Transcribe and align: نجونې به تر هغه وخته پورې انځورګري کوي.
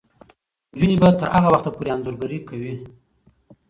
نجونې 0.73 0.95
به 1.01 1.09
تر 1.19 1.27
هغه 1.35 1.49
وخته 1.51 1.69
پورې 1.75 1.89
انځورګري 1.95 2.39
کوي. 2.47 2.73